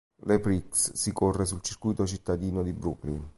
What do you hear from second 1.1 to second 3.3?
corre sul circuito cittadino di Brooklyn.